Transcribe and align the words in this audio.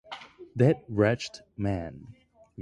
That 0.55 0.77
wretched 0.89 1.41
man. 1.57 2.15